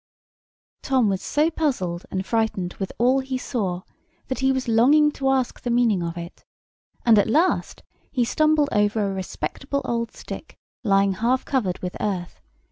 [0.81, 3.83] Tom was so puzzled and frightened with all he saw,
[4.29, 6.43] that he was longing to ask the meaning of it;
[7.05, 12.41] and at last he stumbled over a respectable old stick lying half covered with earth.